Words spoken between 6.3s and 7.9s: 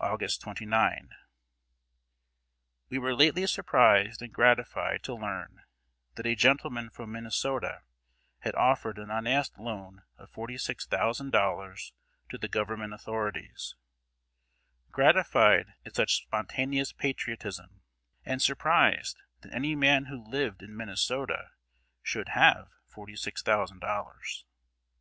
gentleman from Minnesota